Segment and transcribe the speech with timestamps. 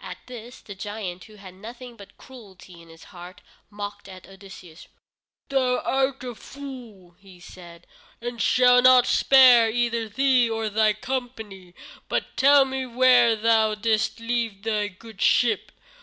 [0.00, 3.40] At this the giant, who had nothing but cruelty in his heart,
[3.70, 4.88] mocked at Odysseus.
[5.48, 7.86] "Thou art a fool," said
[8.20, 11.74] he, "and I shall not spare either thee or thy company.
[12.10, 15.72] But tell me where thou didst leave thy good ship?